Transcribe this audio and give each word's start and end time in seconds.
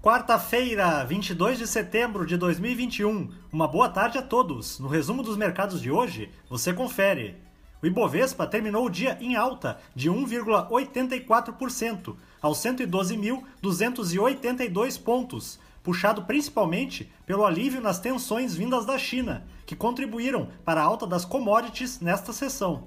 Quarta-feira, 0.00 1.04
22 1.04 1.58
de 1.58 1.66
setembro 1.66 2.24
de 2.24 2.36
2021. 2.36 3.30
Uma 3.52 3.66
boa 3.66 3.88
tarde 3.88 4.16
a 4.16 4.22
todos. 4.22 4.78
No 4.78 4.86
resumo 4.86 5.24
dos 5.24 5.36
mercados 5.36 5.82
de 5.82 5.90
hoje, 5.90 6.30
você 6.48 6.72
confere. 6.72 7.34
O 7.82 7.86
Ibovespa 7.86 8.46
terminou 8.46 8.86
o 8.86 8.90
dia 8.90 9.18
em 9.20 9.34
alta 9.34 9.80
de 9.96 10.08
1,84%, 10.08 12.14
aos 12.40 12.58
112.282 12.58 15.02
pontos, 15.02 15.58
puxado 15.82 16.22
principalmente 16.22 17.10
pelo 17.26 17.44
alívio 17.44 17.80
nas 17.80 17.98
tensões 17.98 18.54
vindas 18.54 18.86
da 18.86 18.96
China, 18.96 19.48
que 19.66 19.74
contribuíram 19.74 20.46
para 20.64 20.80
a 20.80 20.84
alta 20.84 21.08
das 21.08 21.24
commodities 21.24 21.98
nesta 21.98 22.32
sessão. 22.32 22.86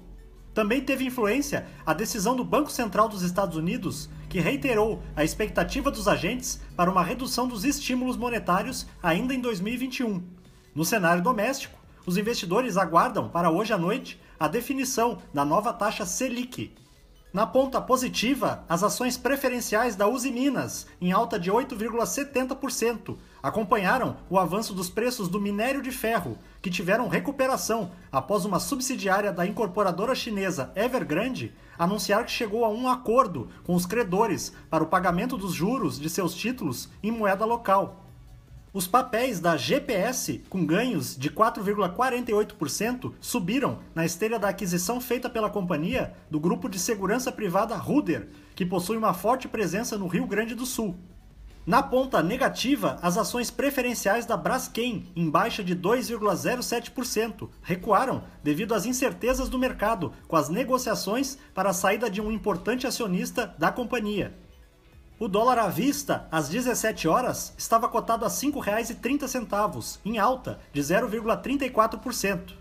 Também 0.54 0.82
teve 0.82 1.04
influência 1.04 1.66
a 1.84 1.94
decisão 1.94 2.36
do 2.36 2.44
Banco 2.44 2.70
Central 2.70 3.08
dos 3.08 3.22
Estados 3.22 3.56
Unidos, 3.56 4.10
que 4.28 4.40
reiterou 4.40 5.02
a 5.16 5.24
expectativa 5.24 5.90
dos 5.90 6.06
agentes 6.06 6.60
para 6.76 6.90
uma 6.90 7.02
redução 7.02 7.48
dos 7.48 7.64
estímulos 7.64 8.16
monetários 8.16 8.86
ainda 9.02 9.34
em 9.34 9.40
2021. 9.40 10.22
No 10.74 10.84
cenário 10.84 11.22
doméstico, 11.22 11.78
os 12.04 12.16
investidores 12.16 12.76
aguardam 12.76 13.28
para 13.28 13.50
hoje 13.50 13.72
à 13.72 13.78
noite 13.78 14.20
a 14.38 14.48
definição 14.48 15.18
da 15.32 15.44
nova 15.44 15.72
taxa 15.72 16.04
Selic, 16.04 16.74
na 17.32 17.46
ponta 17.46 17.80
positiva, 17.80 18.62
as 18.68 18.82
ações 18.82 19.16
preferenciais 19.16 19.96
da 19.96 20.06
Uzi 20.06 20.30
Minas, 20.30 20.86
em 21.00 21.12
alta 21.12 21.40
de 21.40 21.50
8,70%, 21.50 23.16
acompanharam 23.42 24.18
o 24.28 24.38
avanço 24.38 24.74
dos 24.74 24.90
preços 24.90 25.28
do 25.28 25.40
minério 25.40 25.80
de 25.80 25.90
ferro, 25.90 26.36
que 26.60 26.68
tiveram 26.68 27.08
recuperação 27.08 27.92
após 28.10 28.44
uma 28.44 28.60
subsidiária 28.60 29.32
da 29.32 29.46
incorporadora 29.46 30.14
chinesa 30.14 30.72
Evergrande 30.76 31.54
anunciar 31.78 32.26
que 32.26 32.30
chegou 32.30 32.66
a 32.66 32.68
um 32.68 32.86
acordo 32.86 33.48
com 33.64 33.74
os 33.74 33.86
credores 33.86 34.52
para 34.68 34.84
o 34.84 34.88
pagamento 34.88 35.38
dos 35.38 35.54
juros 35.54 35.98
de 35.98 36.10
seus 36.10 36.34
títulos 36.34 36.90
em 37.02 37.10
moeda 37.10 37.46
local. 37.46 38.01
Os 38.74 38.86
papéis 38.86 39.38
da 39.38 39.54
GPS, 39.54 40.42
com 40.48 40.64
ganhos 40.64 41.14
de 41.14 41.28
4,48%, 41.28 43.12
subiram 43.20 43.80
na 43.94 44.06
esteira 44.06 44.38
da 44.38 44.48
aquisição 44.48 44.98
feita 44.98 45.28
pela 45.28 45.50
companhia 45.50 46.14
do 46.30 46.40
grupo 46.40 46.70
de 46.70 46.78
segurança 46.78 47.30
privada 47.30 47.76
Ruder, 47.76 48.30
que 48.54 48.64
possui 48.64 48.96
uma 48.96 49.12
forte 49.12 49.46
presença 49.46 49.98
no 49.98 50.06
Rio 50.06 50.26
Grande 50.26 50.54
do 50.54 50.64
Sul. 50.64 50.96
Na 51.66 51.82
ponta 51.82 52.22
negativa, 52.22 52.98
as 53.02 53.18
ações 53.18 53.50
preferenciais 53.50 54.24
da 54.24 54.38
Braskem, 54.38 55.06
em 55.14 55.28
baixa 55.28 55.62
de 55.62 55.76
2,07%, 55.76 57.50
recuaram 57.62 58.24
devido 58.42 58.74
às 58.74 58.86
incertezas 58.86 59.50
do 59.50 59.58
mercado 59.58 60.14
com 60.26 60.34
as 60.34 60.48
negociações 60.48 61.36
para 61.52 61.68
a 61.68 61.74
saída 61.74 62.08
de 62.08 62.22
um 62.22 62.32
importante 62.32 62.86
acionista 62.86 63.54
da 63.58 63.70
companhia. 63.70 64.34
O 65.22 65.28
dólar 65.28 65.56
à 65.56 65.68
vista, 65.68 66.26
às 66.32 66.48
17 66.48 67.06
horas, 67.06 67.54
estava 67.56 67.88
cotado 67.88 68.24
a 68.24 68.28
R$ 68.28 68.34
5,30, 68.34 70.00
em 70.04 70.18
alta 70.18 70.58
de 70.72 70.80
0,34%. 70.80 72.54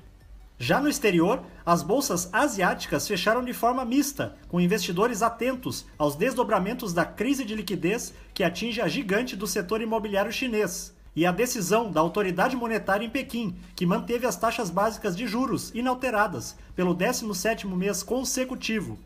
Já 0.59 0.79
no 0.79 0.87
exterior, 0.87 1.41
as 1.65 1.81
bolsas 1.81 2.29
asiáticas 2.31 3.07
fecharam 3.07 3.43
de 3.43 3.51
forma 3.51 3.83
mista, 3.83 4.35
com 4.47 4.61
investidores 4.61 5.23
atentos 5.23 5.87
aos 5.97 6.15
desdobramentos 6.15 6.93
da 6.93 7.03
crise 7.03 7.43
de 7.43 7.55
liquidez 7.55 8.13
que 8.31 8.43
atinge 8.43 8.79
a 8.79 8.87
gigante 8.87 9.35
do 9.35 9.47
setor 9.47 9.81
imobiliário 9.81 10.31
chinês, 10.31 10.95
e 11.15 11.25
a 11.25 11.31
decisão 11.31 11.91
da 11.91 11.99
autoridade 11.99 12.55
monetária 12.55 13.03
em 13.03 13.09
Pequim, 13.09 13.55
que 13.75 13.87
manteve 13.87 14.27
as 14.27 14.35
taxas 14.35 14.69
básicas 14.69 15.17
de 15.17 15.25
juros 15.25 15.71
inalteradas 15.73 16.55
pelo 16.75 16.95
17º 16.95 17.65
mês 17.75 18.03
consecutivo. 18.03 18.99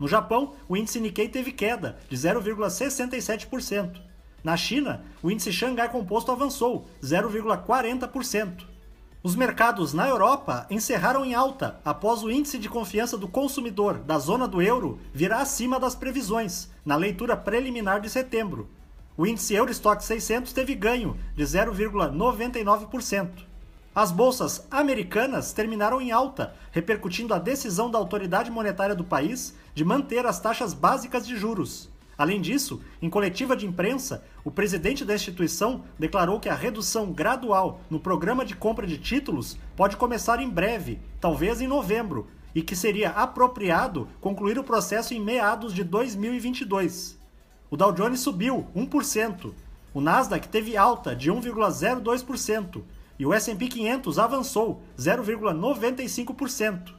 No 0.00 0.08
Japão, 0.08 0.54
o 0.66 0.74
índice 0.74 0.98
Nikkei 0.98 1.28
teve 1.28 1.52
queda 1.52 1.98
de 2.08 2.16
0,67%. 2.16 4.00
Na 4.42 4.56
China, 4.56 5.04
o 5.22 5.30
índice 5.30 5.52
Xangai 5.52 5.90
Composto 5.90 6.32
avançou 6.32 6.86
0,40%. 7.02 8.64
Os 9.22 9.36
mercados 9.36 9.92
na 9.92 10.08
Europa 10.08 10.66
encerraram 10.70 11.22
em 11.22 11.34
alta 11.34 11.78
após 11.84 12.22
o 12.22 12.30
índice 12.30 12.58
de 12.58 12.70
confiança 12.70 13.18
do 13.18 13.28
consumidor 13.28 13.98
da 13.98 14.18
zona 14.18 14.48
do 14.48 14.62
euro 14.62 14.98
virar 15.12 15.42
acima 15.42 15.78
das 15.78 15.94
previsões 15.94 16.70
na 16.82 16.96
leitura 16.96 17.36
preliminar 17.36 18.00
de 18.00 18.08
setembro. 18.08 18.70
O 19.18 19.26
índice 19.26 19.52
Eurostock 19.52 20.02
600 20.02 20.54
teve 20.54 20.74
ganho 20.74 21.18
de 21.36 21.44
0,99%. 21.44 23.49
As 24.00 24.10
bolsas 24.10 24.66
americanas 24.70 25.52
terminaram 25.52 26.00
em 26.00 26.10
alta, 26.10 26.54
repercutindo 26.72 27.34
a 27.34 27.38
decisão 27.38 27.90
da 27.90 27.98
autoridade 27.98 28.50
monetária 28.50 28.94
do 28.94 29.04
país 29.04 29.54
de 29.74 29.84
manter 29.84 30.24
as 30.24 30.40
taxas 30.40 30.72
básicas 30.72 31.26
de 31.26 31.36
juros. 31.36 31.90
Além 32.16 32.40
disso, 32.40 32.80
em 33.02 33.10
coletiva 33.10 33.54
de 33.54 33.66
imprensa, 33.66 34.24
o 34.42 34.50
presidente 34.50 35.04
da 35.04 35.14
instituição 35.14 35.84
declarou 35.98 36.40
que 36.40 36.48
a 36.48 36.54
redução 36.54 37.12
gradual 37.12 37.82
no 37.90 38.00
programa 38.00 38.42
de 38.42 38.56
compra 38.56 38.86
de 38.86 38.96
títulos 38.96 39.58
pode 39.76 39.98
começar 39.98 40.40
em 40.40 40.48
breve, 40.48 40.98
talvez 41.20 41.60
em 41.60 41.66
novembro, 41.66 42.26
e 42.54 42.62
que 42.62 42.74
seria 42.74 43.10
apropriado 43.10 44.08
concluir 44.18 44.58
o 44.58 44.64
processo 44.64 45.12
em 45.12 45.20
meados 45.20 45.74
de 45.74 45.84
2022. 45.84 47.18
O 47.70 47.76
Dow 47.76 47.92
Jones 47.92 48.20
subiu 48.20 48.66
1%, 48.74 49.52
o 49.92 50.00
Nasdaq 50.00 50.48
teve 50.48 50.74
alta 50.74 51.14
de 51.14 51.30
1,02% 51.30 52.80
e 53.20 53.26
o 53.26 53.34
S&P 53.34 53.68
500 53.68 54.18
avançou 54.18 54.82
0,95%. 54.98 56.94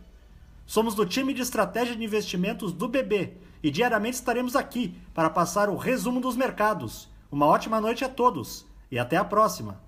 Somos 0.67 0.93
do 0.93 1.03
time 1.03 1.33
de 1.33 1.41
estratégia 1.41 1.95
de 1.95 2.03
investimentos 2.03 2.71
do 2.71 2.87
BB 2.87 3.37
e 3.63 3.71
diariamente 3.71 4.17
estaremos 4.17 4.55
aqui 4.55 4.95
para 5.15 5.31
passar 5.31 5.67
o 5.67 5.75
resumo 5.75 6.21
dos 6.21 6.35
mercados. 6.35 7.09
Uma 7.31 7.47
ótima 7.47 7.81
noite 7.81 8.05
a 8.05 8.09
todos 8.09 8.67
e 8.91 8.99
até 8.99 9.17
a 9.17 9.25
próxima. 9.25 9.81